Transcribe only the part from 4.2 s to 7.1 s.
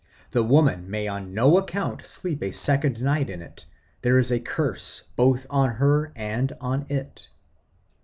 a curse both on her and on